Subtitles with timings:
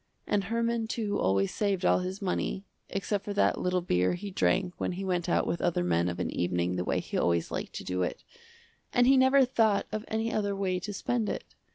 [0.25, 4.73] And Herman too always saved all his money, except for that little beer he drank
[4.79, 7.73] when he went out with other men of an evening the way he always liked
[7.73, 8.23] to do it,
[8.91, 11.53] and he never thought of any other way to spend it.